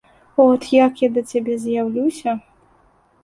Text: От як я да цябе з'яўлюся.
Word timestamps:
От 0.43 0.61
як 0.85 1.01
я 1.05 1.09
да 1.17 1.23
цябе 1.33 1.57
з'яўлюся. 1.65 2.33